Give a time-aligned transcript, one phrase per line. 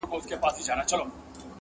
[0.03, 1.01] •کلي کي سړه فضا ده ډېر..